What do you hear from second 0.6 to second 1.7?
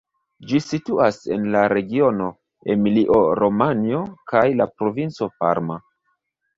situas en la